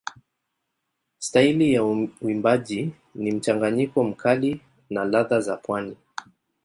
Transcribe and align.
Staili 1.19 1.73
ya 1.73 1.83
uimbaji 2.21 2.91
ni 3.15 3.31
mchanganyiko 3.31 4.03
mkali 4.03 4.61
na 4.89 5.05
ladha 5.05 5.41
za 5.41 5.57
pwani. 5.57 5.97